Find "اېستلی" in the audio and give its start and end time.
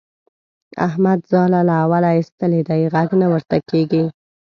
2.17-2.61